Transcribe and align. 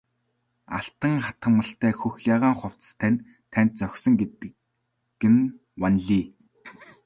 Алтан 0.77 1.13
хатгамалтай 1.25 1.91
хөх 1.99 2.15
ягаан 2.35 2.55
хувцас 2.59 2.91
тань 2.99 3.17
танд 3.53 3.71
зохисон 3.79 4.13
гэдэг 4.19 4.53
нь 5.33 5.43
ванлий! 5.81 6.25